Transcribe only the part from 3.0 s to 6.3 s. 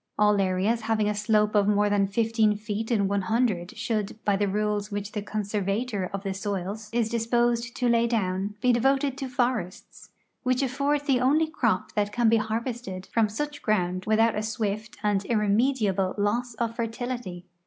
one hundred should, by the rules which the conservator of